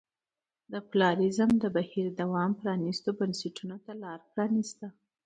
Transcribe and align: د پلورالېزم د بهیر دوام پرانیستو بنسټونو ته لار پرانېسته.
د 0.71 0.73
پلورالېزم 0.89 1.51
د 1.63 1.65
بهیر 1.75 2.07
دوام 2.21 2.51
پرانیستو 2.61 3.09
بنسټونو 3.19 3.77
ته 3.85 3.91
لار 4.01 4.19
پرانېسته. 4.31 4.87